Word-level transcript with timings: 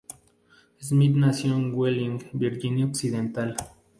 Smith 0.79 1.15
nació 1.15 1.53
en 1.55 1.75
Wheeling, 1.75 2.17
Virginia 2.33 2.87
Occidental. 2.87 3.55